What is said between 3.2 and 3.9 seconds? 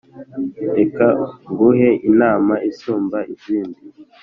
izindi